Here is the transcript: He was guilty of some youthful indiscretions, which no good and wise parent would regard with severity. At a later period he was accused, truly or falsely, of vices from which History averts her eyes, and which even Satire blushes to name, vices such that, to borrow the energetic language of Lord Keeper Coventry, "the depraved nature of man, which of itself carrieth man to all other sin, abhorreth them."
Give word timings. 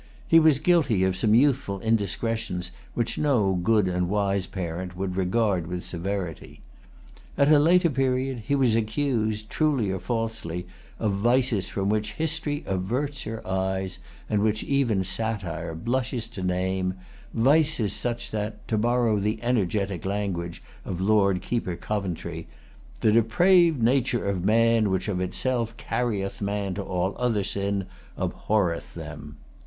He 0.27 0.39
was 0.39 0.57
guilty 0.57 1.03
of 1.03 1.15
some 1.15 1.35
youthful 1.35 1.79
indiscretions, 1.81 2.71
which 2.95 3.19
no 3.19 3.53
good 3.53 3.87
and 3.87 4.09
wise 4.09 4.47
parent 4.47 4.97
would 4.97 5.15
regard 5.15 5.67
with 5.67 5.83
severity. 5.83 6.59
At 7.37 7.51
a 7.51 7.59
later 7.59 7.91
period 7.91 8.39
he 8.47 8.55
was 8.55 8.75
accused, 8.75 9.51
truly 9.51 9.91
or 9.91 9.99
falsely, 9.99 10.65
of 10.97 11.13
vices 11.13 11.69
from 11.69 11.89
which 11.89 12.13
History 12.13 12.63
averts 12.65 13.21
her 13.25 13.45
eyes, 13.47 13.99
and 14.27 14.41
which 14.41 14.63
even 14.63 15.03
Satire 15.03 15.75
blushes 15.75 16.27
to 16.29 16.41
name, 16.41 16.95
vices 17.31 17.93
such 17.93 18.31
that, 18.31 18.67
to 18.69 18.79
borrow 18.79 19.19
the 19.19 19.37
energetic 19.43 20.03
language 20.03 20.63
of 20.83 20.99
Lord 20.99 21.43
Keeper 21.43 21.75
Coventry, 21.75 22.47
"the 23.01 23.11
depraved 23.11 23.83
nature 23.83 24.27
of 24.27 24.43
man, 24.43 24.89
which 24.89 25.07
of 25.07 25.21
itself 25.21 25.77
carrieth 25.77 26.41
man 26.41 26.73
to 26.73 26.81
all 26.81 27.15
other 27.19 27.43
sin, 27.43 27.85
abhorreth 28.17 28.95
them." 28.95 29.35